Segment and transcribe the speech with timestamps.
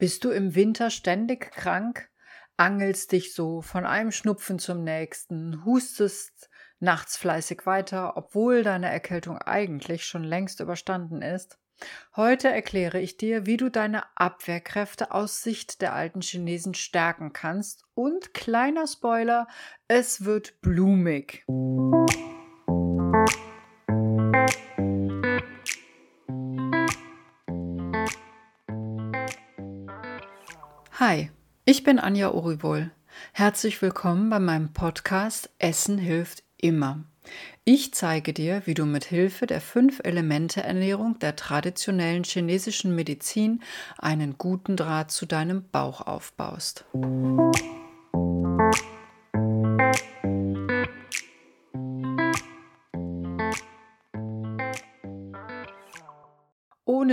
[0.00, 2.08] Bist du im Winter ständig krank?
[2.56, 9.36] Angelst dich so von einem Schnupfen zum nächsten, hustest nachts fleißig weiter, obwohl deine Erkältung
[9.36, 11.58] eigentlich schon längst überstanden ist?
[12.16, 17.84] Heute erkläre ich dir, wie du deine Abwehrkräfte aus Sicht der alten Chinesen stärken kannst.
[17.92, 19.48] Und kleiner Spoiler,
[19.86, 21.44] es wird blumig.
[31.00, 31.30] Hi,
[31.64, 32.90] ich bin Anja Uribol.
[33.32, 37.04] Herzlich willkommen bei meinem Podcast Essen hilft immer.
[37.64, 43.62] Ich zeige dir, wie du mit Hilfe der fünf Elemente Ernährung der traditionellen chinesischen Medizin
[43.96, 46.84] einen guten Draht zu deinem Bauch aufbaust.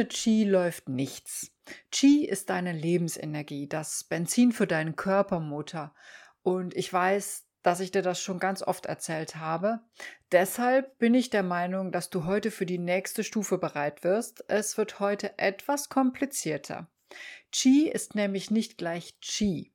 [0.07, 1.51] Qi läuft nichts.
[1.91, 5.93] Qi ist deine Lebensenergie, das Benzin für deinen Körpermotor.
[6.41, 9.81] Und ich weiß, dass ich dir das schon ganz oft erzählt habe.
[10.31, 14.45] Deshalb bin ich der Meinung, dass du heute für die nächste Stufe bereit wirst.
[14.47, 16.87] Es wird heute etwas komplizierter.
[17.51, 19.73] Qi ist nämlich nicht gleich Qi.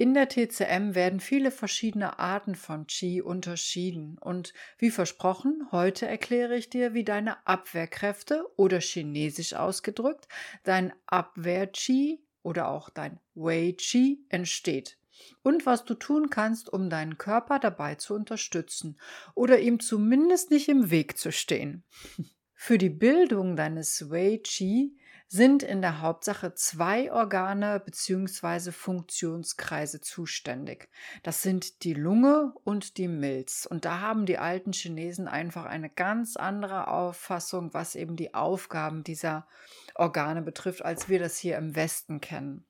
[0.00, 6.56] In der TCM werden viele verschiedene Arten von Qi unterschieden und wie versprochen, heute erkläre
[6.56, 10.28] ich dir, wie deine Abwehrkräfte oder chinesisch ausgedrückt,
[10.62, 14.98] dein Abwehr-Qi oder auch dein Wei-Qi entsteht
[15.42, 19.00] und was du tun kannst, um deinen Körper dabei zu unterstützen
[19.34, 21.82] oder ihm zumindest nicht im Weg zu stehen.
[22.54, 24.96] Für die Bildung deines Wei-Qi
[25.28, 28.72] sind in der Hauptsache zwei Organe bzw.
[28.72, 30.88] Funktionskreise zuständig.
[31.22, 33.66] Das sind die Lunge und die Milz.
[33.66, 39.04] Und da haben die alten Chinesen einfach eine ganz andere Auffassung, was eben die Aufgaben
[39.04, 39.46] dieser
[39.94, 42.67] Organe betrifft, als wir das hier im Westen kennen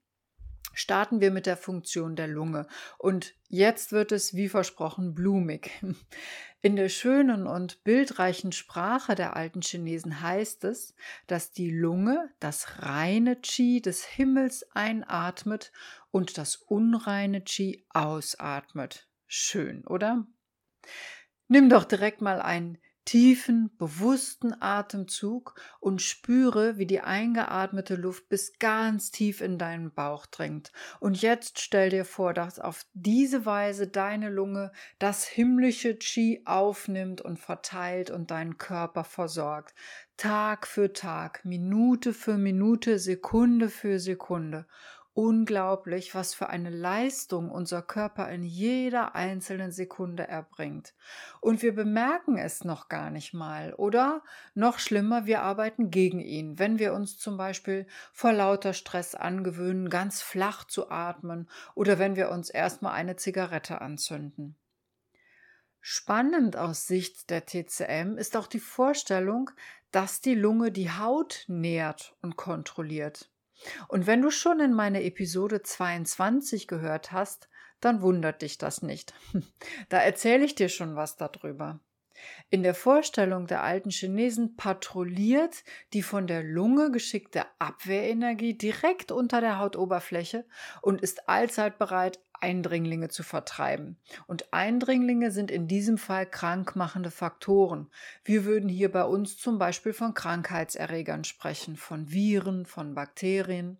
[0.78, 2.68] starten wir mit der Funktion der Lunge.
[2.98, 5.72] Und jetzt wird es, wie versprochen, blumig.
[6.62, 10.94] In der schönen und bildreichen Sprache der alten Chinesen heißt es,
[11.26, 15.72] dass die Lunge das reine Qi des Himmels einatmet
[16.10, 19.08] und das unreine Qi ausatmet.
[19.26, 20.26] Schön, oder?
[21.48, 22.78] Nimm doch direkt mal ein
[23.08, 30.26] tiefen, bewussten Atemzug und spüre, wie die eingeatmete Luft bis ganz tief in deinen Bauch
[30.26, 30.72] dringt.
[31.00, 37.22] Und jetzt stell dir vor, dass auf diese Weise deine Lunge das himmlische Qi aufnimmt
[37.22, 39.74] und verteilt und deinen Körper versorgt.
[40.18, 44.66] Tag für Tag, Minute für Minute, Sekunde für Sekunde
[45.18, 50.94] unglaublich, was für eine Leistung unser Körper in jeder einzelnen Sekunde erbringt.
[51.40, 53.74] Und wir bemerken es noch gar nicht mal.
[53.74, 54.22] Oder
[54.54, 59.90] noch schlimmer, wir arbeiten gegen ihn, wenn wir uns zum Beispiel vor lauter Stress angewöhnen,
[59.90, 64.54] ganz flach zu atmen oder wenn wir uns erstmal eine Zigarette anzünden.
[65.80, 69.50] Spannend aus Sicht der TCM ist auch die Vorstellung,
[69.90, 73.32] dass die Lunge die Haut nährt und kontrolliert.
[73.88, 77.48] Und wenn du schon in meine Episode 22 gehört hast,
[77.80, 79.14] dann wundert dich das nicht.
[79.88, 81.80] Da erzähle ich dir schon was darüber.
[82.50, 89.40] In der Vorstellung der alten Chinesen patrouilliert die von der Lunge geschickte Abwehrenergie direkt unter
[89.40, 90.44] der Hautoberfläche
[90.82, 93.96] und ist allzeit bereit, Eindringlinge zu vertreiben.
[94.26, 97.90] Und Eindringlinge sind in diesem Fall krankmachende Faktoren.
[98.24, 103.78] Wir würden hier bei uns zum Beispiel von Krankheitserregern sprechen, von Viren, von Bakterien.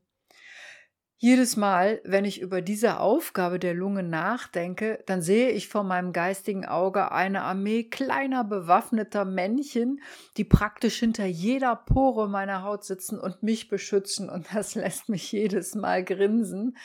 [1.21, 6.13] Jedes Mal, wenn ich über diese Aufgabe der Lunge nachdenke, dann sehe ich vor meinem
[6.13, 10.01] geistigen Auge eine Armee kleiner bewaffneter Männchen,
[10.37, 14.31] die praktisch hinter jeder Pore meiner Haut sitzen und mich beschützen.
[14.31, 16.77] Und das lässt mich jedes Mal grinsen.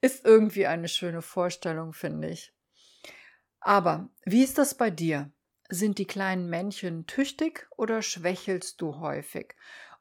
[0.00, 2.52] Ist irgendwie eine schöne Vorstellung, finde ich.
[3.60, 5.32] Aber wie ist das bei dir?
[5.68, 9.54] Sind die kleinen Männchen tüchtig oder schwächelst du häufig?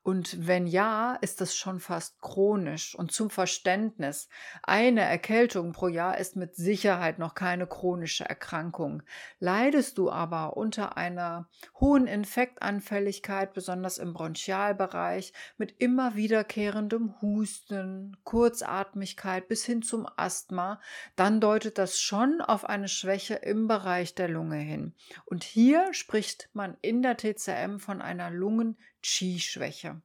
[0.07, 2.95] Und wenn ja, ist das schon fast chronisch.
[2.95, 4.29] Und zum Verständnis,
[4.63, 9.03] eine Erkältung pro Jahr ist mit Sicherheit noch keine chronische Erkrankung.
[9.41, 11.49] Leidest du aber unter einer
[11.81, 20.79] hohen Infektanfälligkeit, besonders im Bronchialbereich, mit immer wiederkehrendem Husten, Kurzatmigkeit bis hin zum Asthma,
[21.17, 24.93] dann deutet das schon auf eine Schwäche im Bereich der Lunge hin.
[25.25, 30.01] Und hier spricht man in der TCM von einer Lungen Qi-Schwäche.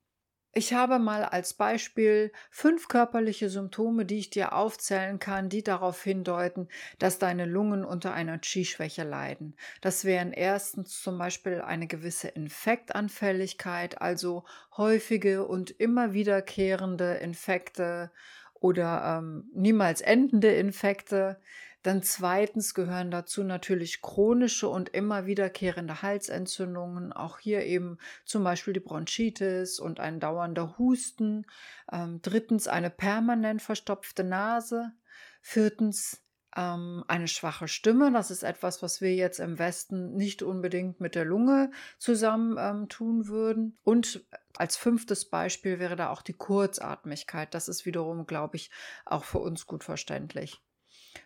[0.55, 6.03] Ich habe mal als Beispiel fünf körperliche Symptome, die ich dir aufzählen kann, die darauf
[6.03, 6.69] hindeuten,
[6.99, 9.57] dass deine Lungen unter einer Qi-Schwäche leiden.
[9.81, 14.45] Das wären erstens zum Beispiel eine gewisse Infektanfälligkeit, also
[14.77, 18.13] häufige und immer wiederkehrende Infekte
[18.55, 21.41] oder ähm, niemals endende Infekte.
[21.83, 28.73] Dann zweitens gehören dazu natürlich chronische und immer wiederkehrende Halsentzündungen, auch hier eben zum Beispiel
[28.73, 31.45] die Bronchitis und ein dauernder Husten.
[31.91, 34.93] Ähm, drittens eine permanent verstopfte Nase.
[35.41, 36.23] Viertens
[36.57, 38.13] ähm, eine schwache Stimme.
[38.13, 42.89] Das ist etwas, was wir jetzt im Westen nicht unbedingt mit der Lunge zusammen ähm,
[42.89, 43.79] tun würden.
[43.83, 44.25] Und
[44.57, 47.55] als fünftes Beispiel wäre da auch die Kurzatmigkeit.
[47.55, 48.71] Das ist wiederum, glaube ich,
[49.05, 50.63] auch für uns gut verständlich.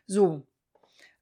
[0.06, 0.46] So,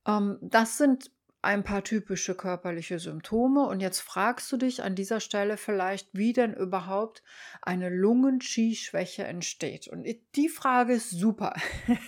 [0.06, 1.11] ähm, das sind
[1.44, 3.66] ein paar typische körperliche Symptome.
[3.66, 7.22] Und jetzt fragst du dich an dieser Stelle vielleicht, wie denn überhaupt
[7.62, 9.87] eine Lungen-Qi-Schwäche entsteht.
[9.88, 11.55] Und die Frage ist super.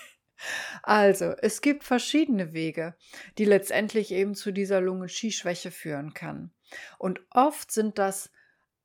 [0.82, 2.96] also, es gibt verschiedene Wege,
[3.38, 6.50] die letztendlich eben zu dieser Lungen-Qi-Schwäche führen kann.
[6.98, 8.30] Und oft sind das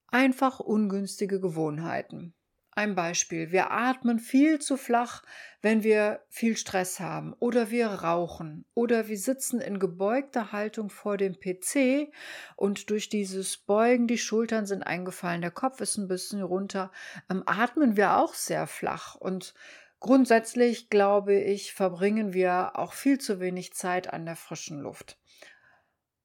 [0.07, 2.33] einfach ungünstige Gewohnheiten.
[2.73, 3.51] Ein Beispiel.
[3.51, 5.23] Wir atmen viel zu flach,
[5.61, 11.17] wenn wir viel Stress haben oder wir rauchen oder wir sitzen in gebeugter Haltung vor
[11.17, 12.13] dem PC
[12.55, 16.91] und durch dieses Beugen die Schultern sind eingefallen, der Kopf ist ein bisschen runter,
[17.29, 19.53] ähm, atmen wir auch sehr flach und
[19.99, 25.20] grundsätzlich glaube ich, verbringen wir auch viel zu wenig Zeit an der frischen Luft.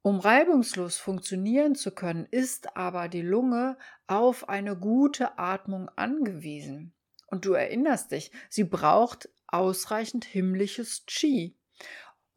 [0.07, 3.77] Um reibungslos funktionieren zu können, ist aber die Lunge
[4.07, 6.95] auf eine gute Atmung angewiesen.
[7.27, 11.57] Und du erinnerst dich, sie braucht ausreichend himmlisches Qi.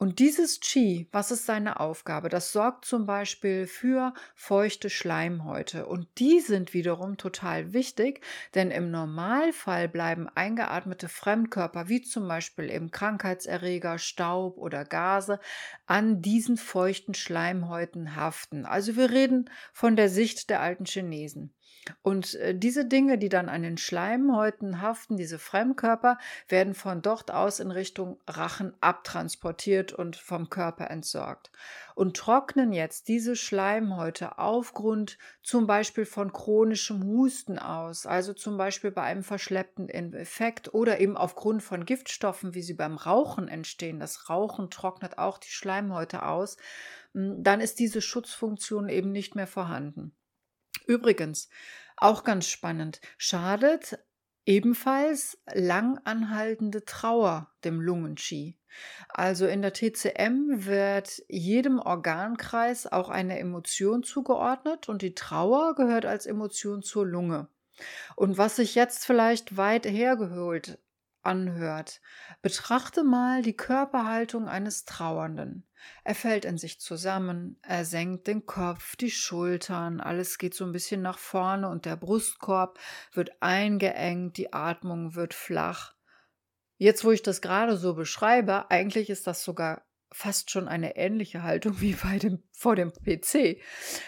[0.01, 2.29] Und dieses Qi, was ist seine Aufgabe?
[2.29, 5.87] Das sorgt zum Beispiel für feuchte Schleimhäute.
[5.87, 8.23] Und die sind wiederum total wichtig,
[8.55, 15.37] denn im Normalfall bleiben eingeatmete Fremdkörper, wie zum Beispiel eben Krankheitserreger, Staub oder Gase,
[15.85, 18.65] an diesen feuchten Schleimhäuten haften.
[18.65, 21.53] Also wir reden von der Sicht der alten Chinesen.
[22.01, 27.31] Und äh, diese Dinge, die dann an den Schleimhäuten haften, diese Fremdkörper, werden von dort
[27.31, 31.51] aus in Richtung Rachen abtransportiert und vom Körper entsorgt.
[31.95, 38.91] Und trocknen jetzt diese Schleimhäute aufgrund zum Beispiel von chronischem Husten aus, also zum Beispiel
[38.91, 43.99] bei einem verschleppten Effekt oder eben aufgrund von Giftstoffen, wie sie beim Rauchen entstehen.
[43.99, 46.57] Das Rauchen trocknet auch die Schleimhäute aus.
[47.13, 50.13] Hm, dann ist diese Schutzfunktion eben nicht mehr vorhanden.
[50.85, 51.49] Übrigens,
[51.97, 53.99] auch ganz spannend, schadet
[54.45, 58.57] ebenfalls lang anhaltende Trauer dem Lungenqi.
[59.09, 66.05] Also in der TCM wird jedem Organkreis auch eine Emotion zugeordnet und die Trauer gehört
[66.05, 67.47] als Emotion zur Lunge.
[68.15, 70.79] Und was sich jetzt vielleicht weit hergeholt
[71.23, 72.01] anhört,
[72.41, 75.67] betrachte mal die Körperhaltung eines Trauernden.
[76.03, 80.71] Er fällt in sich zusammen, er senkt den Kopf, die Schultern, alles geht so ein
[80.71, 82.79] bisschen nach vorne und der Brustkorb
[83.13, 85.95] wird eingeengt, die Atmung wird flach.
[86.77, 91.43] Jetzt, wo ich das gerade so beschreibe, eigentlich ist das sogar fast schon eine ähnliche
[91.43, 93.61] Haltung wie bei dem, vor dem PC.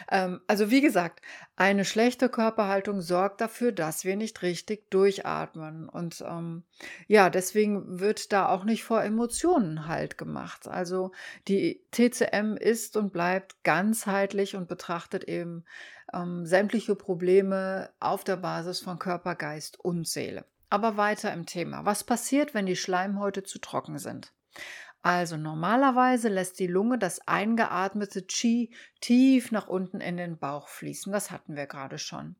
[0.09, 1.21] Ähm, also wie gesagt,
[1.55, 5.87] eine schlechte Körperhaltung sorgt dafür, dass wir nicht richtig durchatmen.
[5.87, 6.63] Und ähm,
[7.07, 10.67] ja, deswegen wird da auch nicht vor Emotionen halt gemacht.
[10.67, 11.11] Also
[11.47, 15.65] die TCM ist und bleibt ganzheitlich und betrachtet eben
[16.13, 20.45] ähm, sämtliche Probleme auf der Basis von Körper, Geist und Seele.
[20.69, 21.85] Aber weiter im Thema.
[21.85, 24.33] Was passiert, wenn die Schleimhäute zu trocken sind?
[25.03, 31.11] Also normalerweise lässt die Lunge das eingeatmete Qi tief nach unten in den Bauch fließen.
[31.11, 32.35] Das hatten wir gerade schon.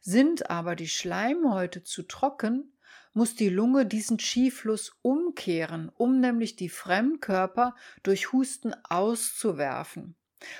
[0.00, 2.72] Sind aber die Schleimhäute zu trocken,
[3.12, 10.14] muss die Lunge diesen Qi-Fluss umkehren, um nämlich die Fremdkörper durch Husten auszuwerfen.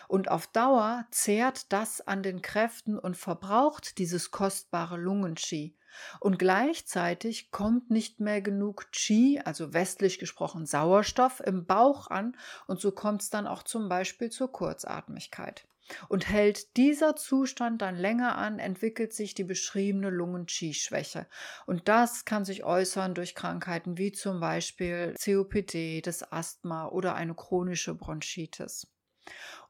[0.09, 5.77] Und auf Dauer zehrt das an den Kräften und verbraucht dieses kostbare Lungenqi.
[6.21, 12.37] Und gleichzeitig kommt nicht mehr genug Qi, also westlich gesprochen Sauerstoff, im Bauch an
[12.67, 15.67] und so kommt es dann auch zum Beispiel zur Kurzatmigkeit.
[16.09, 21.29] Und hält dieser Zustand dann länger an, entwickelt sich die beschriebene Lungen-Qi-Schwäche.
[21.65, 27.35] Und das kann sich äußern durch Krankheiten wie zum Beispiel COPD, das Asthma oder eine
[27.35, 28.89] chronische Bronchitis.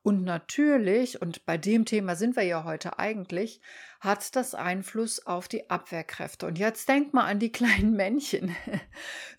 [0.06, 3.60] Und natürlich, und bei dem Thema sind wir ja heute eigentlich,
[3.98, 6.46] hat das Einfluss auf die Abwehrkräfte.
[6.46, 8.54] Und jetzt denk mal an die kleinen Männchen.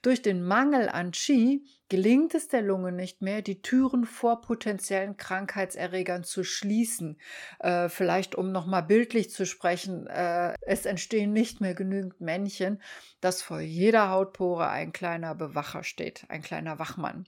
[0.01, 5.15] Durch den Mangel an Qi gelingt es der Lunge nicht mehr, die Türen vor potenziellen
[5.15, 7.17] Krankheitserregern zu schließen.
[7.59, 12.81] Äh, vielleicht um nochmal bildlich zu sprechen, äh, es entstehen nicht mehr genügend Männchen,
[13.21, 17.25] dass vor jeder Hautpore ein kleiner Bewacher steht, ein kleiner Wachmann.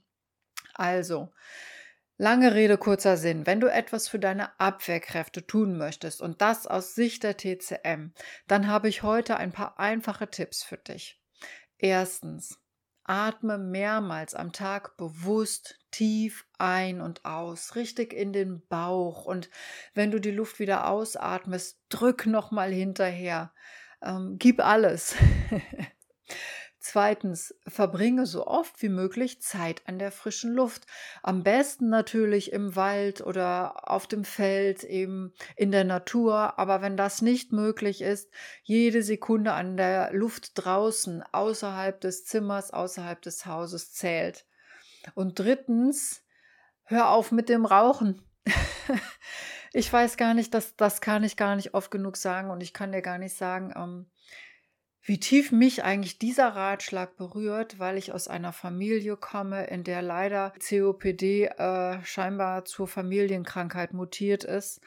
[0.74, 1.32] Also,
[2.20, 3.46] Lange Rede, kurzer Sinn.
[3.46, 8.12] Wenn du etwas für deine Abwehrkräfte tun möchtest und das aus Sicht der TCM,
[8.46, 11.18] dann habe ich heute ein paar einfache Tipps für dich.
[11.78, 12.60] Erstens,
[13.04, 19.48] atme mehrmals am Tag bewusst tief ein und aus, richtig in den Bauch und
[19.94, 23.54] wenn du die Luft wieder ausatmest, drück nochmal hinterher.
[24.02, 25.16] Ähm, gib alles.
[26.92, 30.88] Zweitens, verbringe so oft wie möglich Zeit an der frischen Luft.
[31.22, 36.58] Am besten natürlich im Wald oder auf dem Feld, eben in der Natur.
[36.58, 38.28] Aber wenn das nicht möglich ist,
[38.64, 44.44] jede Sekunde an der Luft draußen, außerhalb des Zimmers, außerhalb des Hauses zählt.
[45.14, 46.24] Und drittens,
[46.82, 48.20] hör auf mit dem Rauchen.
[49.72, 52.74] ich weiß gar nicht, das, das kann ich gar nicht oft genug sagen und ich
[52.74, 54.10] kann dir gar nicht sagen, ähm,
[55.02, 60.02] wie tief mich eigentlich dieser Ratschlag berührt, weil ich aus einer Familie komme, in der
[60.02, 64.80] leider COPD äh, scheinbar zur Familienkrankheit mutiert ist.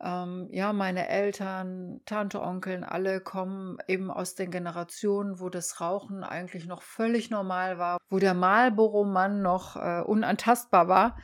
[0.00, 6.24] Ähm, ja, meine Eltern, Tante, Onkeln, alle kommen eben aus den Generationen, wo das Rauchen
[6.24, 11.16] eigentlich noch völlig normal war, wo der Marlboro-Mann noch äh, unantastbar war.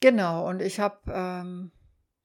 [0.00, 1.72] Genau, und ich habe ähm,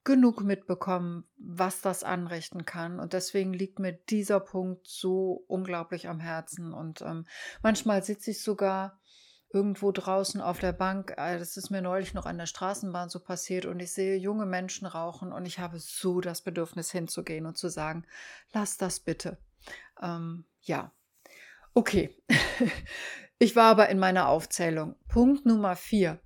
[0.06, 3.00] genug mitbekommen, was das anrichten kann.
[3.00, 6.74] Und deswegen liegt mir dieser Punkt so unglaublich am Herzen.
[6.74, 7.26] Und ähm,
[7.62, 9.00] manchmal sitze ich sogar
[9.52, 11.14] irgendwo draußen auf der Bank.
[11.18, 14.46] Äh, das ist mir neulich noch an der Straßenbahn so passiert und ich sehe junge
[14.46, 18.06] Menschen rauchen und ich habe so das Bedürfnis hinzugehen und zu sagen,
[18.54, 19.38] lass das bitte.
[20.02, 20.92] Ähm, ja,
[21.74, 22.16] okay.
[23.40, 24.96] ich war aber in meiner Aufzählung.
[25.08, 26.20] Punkt Nummer vier.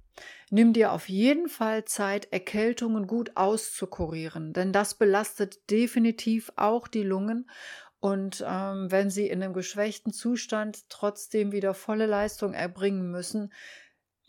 [0.52, 7.04] Nimm dir auf jeden Fall Zeit, Erkältungen gut auszukurieren, denn das belastet definitiv auch die
[7.04, 7.50] Lungen.
[8.00, 13.54] Und ähm, wenn sie in einem geschwächten Zustand trotzdem wieder volle Leistung erbringen müssen,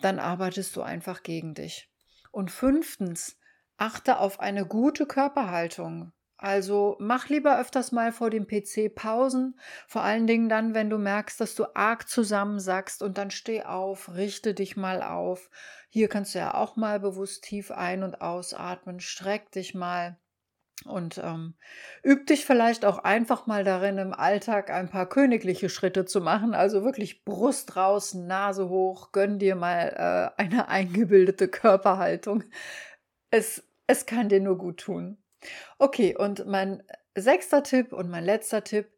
[0.00, 1.90] dann arbeitest du einfach gegen dich.
[2.32, 3.38] Und fünftens,
[3.76, 6.12] achte auf eine gute Körperhaltung.
[6.36, 10.96] Also mach lieber öfters mal vor dem PC Pausen, vor allen Dingen dann, wenn du
[10.96, 15.50] merkst, dass du arg zusammensackst und dann steh auf, richte dich mal auf.
[15.90, 20.16] Hier kannst du ja auch mal bewusst tief ein- und ausatmen, streck dich mal
[20.86, 21.54] und ähm,
[22.04, 26.54] üb dich vielleicht auch einfach mal darin, im Alltag ein paar königliche Schritte zu machen.
[26.54, 32.44] Also wirklich Brust raus, Nase hoch, gönn dir mal äh, eine eingebildete Körperhaltung.
[33.30, 35.18] Es, es kann dir nur gut tun.
[35.78, 36.82] Okay, und mein
[37.14, 38.88] sechster Tipp und mein letzter Tipp,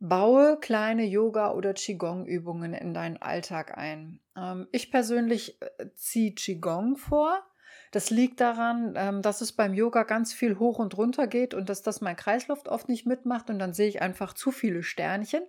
[0.00, 4.20] baue kleine Yoga- oder Qigong-Übungen in deinen Alltag ein.
[4.36, 7.42] Ähm, ich persönlich äh, ziehe Qigong vor.
[7.90, 11.68] Das liegt daran, ähm, dass es beim Yoga ganz viel hoch und runter geht und
[11.68, 15.42] dass das mein Kreislauf oft nicht mitmacht und dann sehe ich einfach zu viele Sternchen.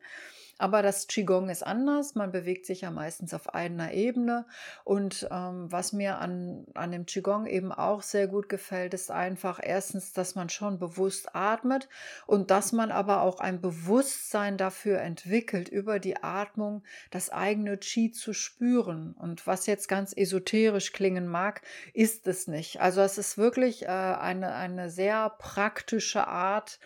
[0.59, 2.15] Aber das Qigong ist anders.
[2.15, 4.45] Man bewegt sich ja meistens auf einer Ebene.
[4.83, 9.61] Und ähm, was mir an, an dem Qigong eben auch sehr gut gefällt, ist einfach
[9.63, 11.87] erstens, dass man schon bewusst atmet
[12.27, 18.11] und dass man aber auch ein Bewusstsein dafür entwickelt, über die Atmung das eigene Qi
[18.11, 19.13] zu spüren.
[19.13, 21.61] Und was jetzt ganz esoterisch klingen mag,
[21.93, 22.81] ist es nicht.
[22.81, 26.81] Also es ist wirklich äh, eine, eine sehr praktische Art,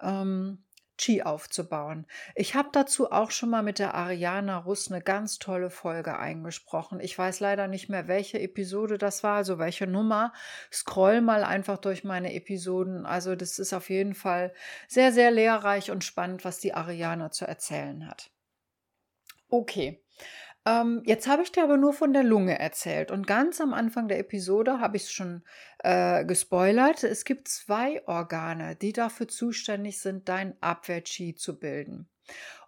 [0.00, 0.64] ähm,
[0.98, 2.06] Qi aufzubauen.
[2.34, 7.00] Ich habe dazu auch schon mal mit der Ariana Russ eine ganz tolle Folge eingesprochen.
[7.00, 10.32] Ich weiß leider nicht mehr, welche Episode das war, also welche Nummer.
[10.70, 13.06] Scroll mal einfach durch meine Episoden.
[13.06, 14.52] Also das ist auf jeden Fall
[14.88, 18.30] sehr, sehr lehrreich und spannend, was die Ariana zu erzählen hat.
[19.48, 20.02] Okay.
[20.68, 24.06] Ähm, jetzt habe ich dir aber nur von der Lunge erzählt und ganz am Anfang
[24.06, 25.42] der Episode habe ich es schon
[25.78, 27.04] äh, gespoilert.
[27.04, 32.08] Es gibt zwei Organe, die dafür zuständig sind, dein Abwehr-Chi zu bilden.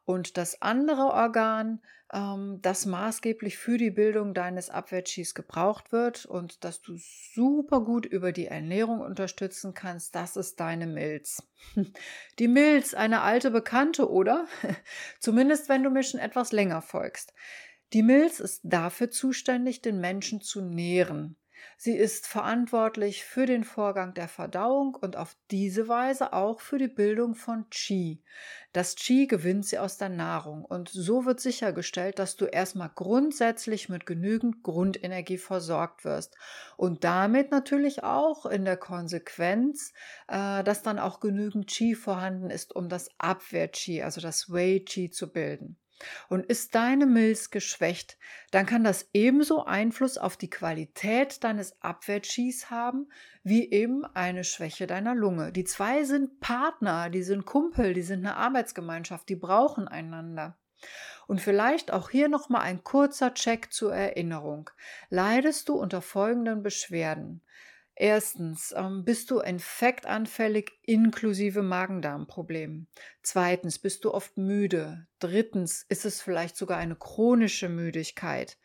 [0.07, 6.65] Und das andere Organ, ähm, das maßgeblich für die Bildung deines Abwehr-Chis gebraucht wird und
[6.65, 11.43] das du super gut über die Ernährung unterstützen kannst, das ist deine Milz.
[12.39, 14.47] Die Milz, eine alte Bekannte, oder?
[15.21, 17.35] Zumindest wenn du mir schon etwas länger folgst.
[17.93, 21.37] Die Milz ist dafür zuständig, den Menschen zu nähren.
[21.77, 26.89] Sie ist verantwortlich für den Vorgang der Verdauung und auf diese Weise auch für die
[26.89, 28.23] Bildung von Qi.
[28.73, 33.89] Das Qi gewinnt sie aus der Nahrung und so wird sichergestellt, dass du erstmal grundsätzlich
[33.89, 36.37] mit genügend Grundenergie versorgt wirst
[36.77, 39.93] und damit natürlich auch in der Konsequenz,
[40.29, 45.33] äh, dass dann auch genügend Qi vorhanden ist, um das Abwehr-Qi, also das Wei-Qi zu
[45.33, 45.80] bilden.
[46.29, 48.19] Und ist deine Milz geschwächt,
[48.51, 53.09] dann kann das ebenso Einfluss auf die Qualität deines Abwehrschieß haben,
[53.43, 55.53] wie eben eine Schwäche deiner Lunge.
[55.53, 60.57] Die zwei sind Partner, die sind Kumpel, die sind eine Arbeitsgemeinschaft, die brauchen einander.
[61.27, 64.71] Und vielleicht auch hier nochmal ein kurzer Check zur Erinnerung.
[65.11, 67.43] Leidest du unter folgenden Beschwerden?
[68.03, 72.87] Erstens, ähm, bist du infektanfällig inklusive Magen-Darm-Problemen?
[73.23, 75.07] Zweitens, bist du oft müde?
[75.19, 78.57] Drittens, ist es vielleicht sogar eine chronische Müdigkeit?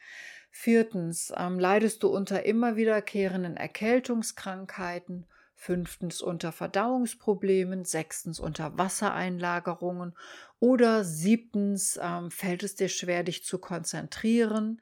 [0.51, 5.25] Viertens, ähm, leidest du unter immer wiederkehrenden Erkältungskrankheiten?
[5.53, 10.15] Fünftens unter Verdauungsproblemen, sechstens unter Wassereinlagerungen
[10.59, 14.81] oder siebtens ähm, fällt es dir schwer, dich zu konzentrieren,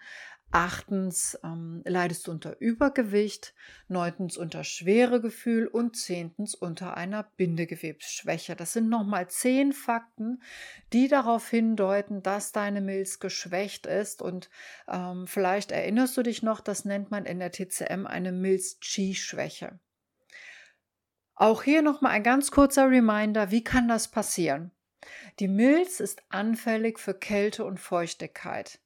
[0.55, 3.55] Achtens ähm, leidest du unter Übergewicht,
[3.88, 8.55] neuntens unter Schweregefühl und zehntens unter einer Bindegewebsschwäche.
[8.55, 10.43] Das sind nochmal zehn Fakten,
[10.93, 14.22] die darauf hindeuten, dass deine Milz geschwächt ist.
[14.22, 14.51] Und
[14.88, 19.79] ähm, vielleicht erinnerst du dich noch, das nennt man in der TCM eine Milz-Chi-Schwäche.
[21.33, 24.69] Auch hier nochmal ein ganz kurzer Reminder, wie kann das passieren?
[25.39, 28.83] Die Milz ist anfällig für Kälte und Feuchtigkeit.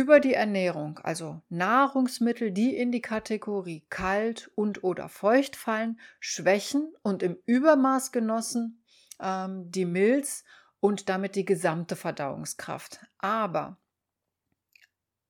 [0.00, 6.94] Über die Ernährung, also Nahrungsmittel, die in die Kategorie kalt und oder feucht fallen, schwächen
[7.02, 8.82] und im Übermaß genossen
[9.20, 10.44] ähm, die Milz
[10.80, 13.00] und damit die gesamte Verdauungskraft.
[13.18, 13.76] Aber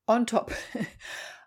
[0.07, 0.53] on top,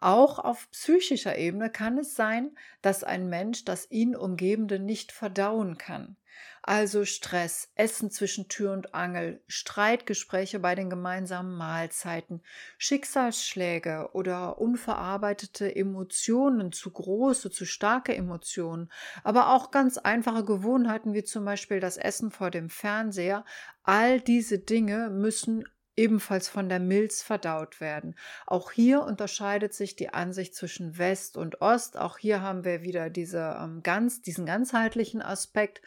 [0.00, 5.78] auch auf psychischer Ebene kann es sein, dass ein Mensch das ihn umgebende nicht verdauen
[5.78, 6.16] kann.
[6.62, 12.42] Also Stress, Essen zwischen Tür und Angel, Streitgespräche bei den gemeinsamen Mahlzeiten,
[12.76, 18.90] Schicksalsschläge oder unverarbeitete Emotionen, zu große, zu starke Emotionen,
[19.24, 23.46] aber auch ganz einfache Gewohnheiten wie zum Beispiel das Essen vor dem Fernseher.
[23.82, 25.64] All diese Dinge müssen
[25.98, 28.14] ebenfalls von der Milz verdaut werden.
[28.46, 31.98] Auch hier unterscheidet sich die Ansicht zwischen West und Ost.
[31.98, 35.82] Auch hier haben wir wieder diese, ähm, ganz, diesen ganzheitlichen Aspekt.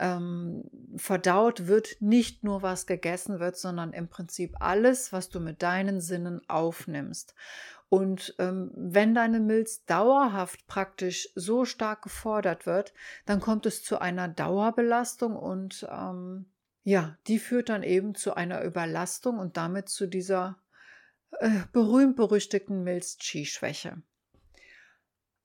[0.00, 0.64] Ähm,
[0.96, 6.00] verdaut wird nicht nur, was gegessen wird, sondern im Prinzip alles, was du mit deinen
[6.00, 7.34] Sinnen aufnimmst.
[7.88, 12.94] Und ähm, wenn deine Milz dauerhaft praktisch so stark gefordert wird,
[13.26, 16.46] dann kommt es zu einer Dauerbelastung und ähm,
[16.84, 20.58] ja, die führt dann eben zu einer Überlastung und damit zu dieser
[21.38, 24.02] äh, berühmt-berüchtigten Milz-Chi-Schwäche.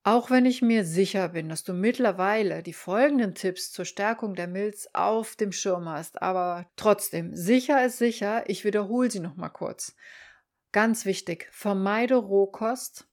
[0.03, 4.47] Auch wenn ich mir sicher bin, dass du mittlerweile die folgenden Tipps zur Stärkung der
[4.47, 9.97] Milz auf dem Schirm hast, aber trotzdem, sicher ist sicher, ich wiederhole sie nochmal kurz.
[10.71, 13.05] Ganz wichtig, vermeide Rohkost,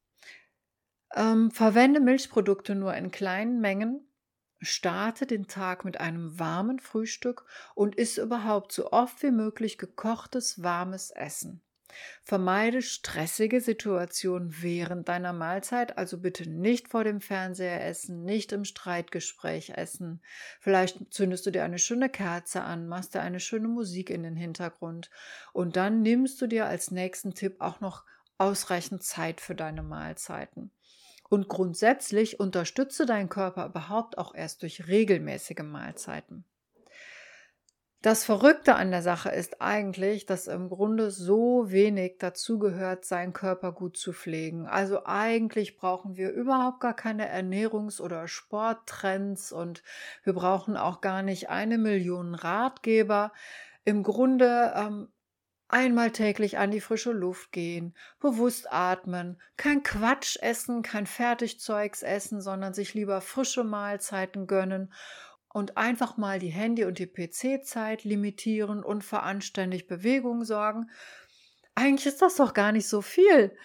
[1.16, 4.06] ähm, verwende Milchprodukte nur in kleinen Mengen,
[4.64, 10.62] Starte den Tag mit einem warmen Frühstück und iss überhaupt so oft wie möglich gekochtes,
[10.62, 11.62] warmes Essen.
[12.22, 18.64] Vermeide stressige Situationen während deiner Mahlzeit, also bitte nicht vor dem Fernseher essen, nicht im
[18.64, 20.22] Streitgespräch essen.
[20.60, 24.36] Vielleicht zündest du dir eine schöne Kerze an, machst dir eine schöne Musik in den
[24.36, 25.10] Hintergrund
[25.52, 28.04] und dann nimmst du dir als nächsten Tipp auch noch
[28.38, 30.70] ausreichend Zeit für deine Mahlzeiten.
[31.28, 36.44] Und grundsätzlich unterstütze deinen Körper überhaupt auch erst durch regelmäßige Mahlzeiten.
[38.04, 43.32] Das Verrückte an der Sache ist eigentlich, dass im Grunde so wenig dazu gehört, seinen
[43.32, 44.66] Körper gut zu pflegen.
[44.66, 49.82] Also eigentlich brauchen wir überhaupt gar keine Ernährungs- oder Sporttrends und
[50.22, 53.32] wir brauchen auch gar nicht eine Million Ratgeber.
[53.86, 55.08] Im Grunde ähm,
[55.74, 62.40] Einmal täglich an die frische Luft gehen, bewusst atmen, kein Quatsch essen, kein Fertigzeugs essen,
[62.40, 64.92] sondern sich lieber frische Mahlzeiten gönnen
[65.48, 70.90] und einfach mal die Handy- und die PC-Zeit limitieren und für anständig Bewegung sorgen.
[71.74, 73.56] Eigentlich ist das doch gar nicht so viel.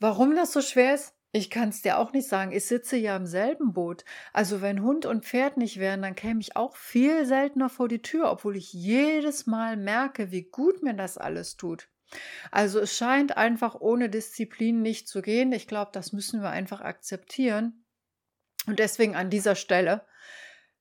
[0.00, 2.52] Warum das so schwer ist, ich kann es dir auch nicht sagen.
[2.52, 4.04] Ich sitze ja im selben Boot.
[4.32, 8.02] Also wenn Hund und Pferd nicht wären, dann käme ich auch viel seltener vor die
[8.02, 11.88] Tür, obwohl ich jedes Mal merke, wie gut mir das alles tut.
[12.52, 15.50] Also es scheint einfach ohne Disziplin nicht zu gehen.
[15.50, 17.84] Ich glaube, das müssen wir einfach akzeptieren.
[18.68, 20.06] Und deswegen an dieser Stelle,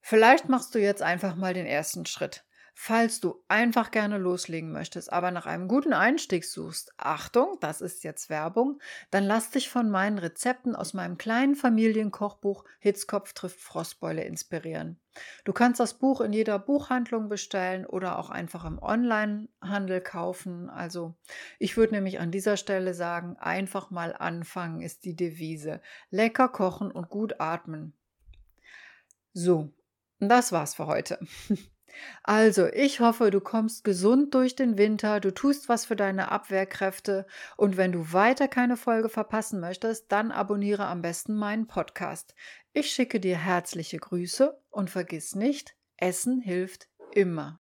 [0.02, 2.46] vielleicht machst du jetzt einfach mal den ersten Schritt.
[2.76, 8.04] Falls du einfach gerne loslegen möchtest, aber nach einem guten Einstieg suchst, Achtung, das ist
[8.04, 8.82] jetzt Werbung,
[9.12, 15.00] dann lass dich von meinen Rezepten aus meinem kleinen Familienkochbuch Hitzkopf trifft Frostbeule inspirieren.
[15.46, 20.70] Du kannst das Buch in jeder Buchhandlung bestellen oder auch einfach im Onlinehandel kaufen.
[20.70, 21.16] Also
[21.60, 25.80] ich würde nämlich an dieser Stelle sagen, einfach mal anfangen ist die Devise.
[26.10, 27.94] Lecker kochen und gut atmen.
[29.34, 29.72] So,
[30.20, 31.20] das war's für heute.
[32.24, 37.26] Also, ich hoffe, du kommst gesund durch den Winter, du tust was für deine Abwehrkräfte
[37.58, 42.36] und wenn du weiter keine Folge verpassen möchtest, dann abonniere am besten meinen Podcast.
[42.74, 47.60] Ich schicke dir herzliche Grüße und vergiss nicht, Essen hilft immer.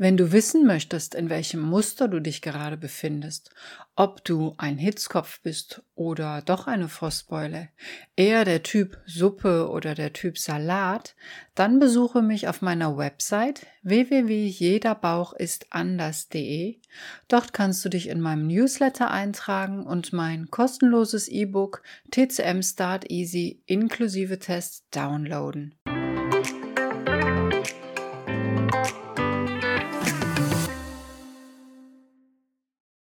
[0.00, 3.50] Wenn du wissen möchtest, in welchem Muster du dich gerade befindest,
[3.96, 7.68] ob du ein Hitzkopf bist oder doch eine Frostbeule,
[8.16, 11.14] eher der Typ Suppe oder der Typ Salat,
[11.54, 16.80] dann besuche mich auf meiner Website www.jederbauchistanders.de.
[17.28, 23.62] Dort kannst du dich in meinem Newsletter eintragen und mein kostenloses E-Book TCM Start Easy
[23.66, 25.74] inklusive Test downloaden.